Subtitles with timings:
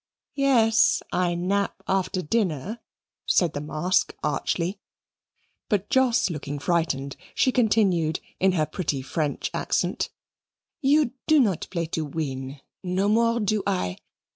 [0.33, 2.79] "Yes; ay nap after dinner,"
[3.27, 4.79] said the mask archly.
[5.69, 10.09] But Jos looking frightened, she continued, in her pretty French accent,
[10.81, 12.61] "You do not play to win.
[12.81, 13.97] No more do I.